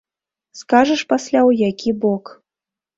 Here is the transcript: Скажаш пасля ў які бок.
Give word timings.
Скажаш 0.61 1.01
пасля 1.13 1.39
ў 1.49 1.71
які 1.71 1.97
бок. 2.03 2.37